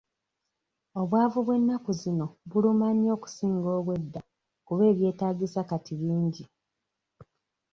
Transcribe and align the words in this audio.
Obwavu 1.01 1.39
bw'ennaku 1.45 1.91
zino 2.01 2.25
buluma 2.49 2.87
nnyo 2.93 3.11
okusinga 3.17 3.69
obw'edda 3.79 4.21
kuba 4.65 4.83
ebyetaagisa 4.91 5.61
kati 5.69 5.93
bingi. 6.01 6.45